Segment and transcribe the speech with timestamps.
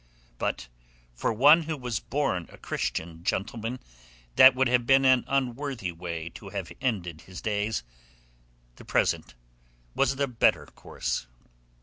[0.39, 0.67] But
[1.13, 3.77] for one who was born a Christian gentleman
[4.35, 7.83] that would have been an unworthy way to have ended his days.
[8.77, 9.35] The present
[9.93, 11.27] was the better course.